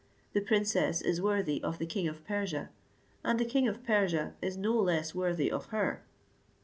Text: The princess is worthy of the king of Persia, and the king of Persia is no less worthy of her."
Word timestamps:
The 0.33 0.41
princess 0.41 0.99
is 1.03 1.21
worthy 1.21 1.61
of 1.61 1.77
the 1.77 1.85
king 1.85 2.07
of 2.07 2.25
Persia, 2.25 2.71
and 3.23 3.39
the 3.39 3.45
king 3.45 3.67
of 3.67 3.83
Persia 3.83 4.33
is 4.41 4.57
no 4.57 4.73
less 4.75 5.13
worthy 5.13 5.51
of 5.51 5.67
her." 5.67 6.03